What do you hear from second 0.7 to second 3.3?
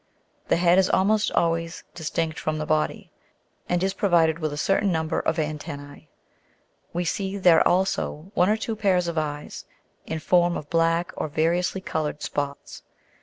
is almost always distinct from the body,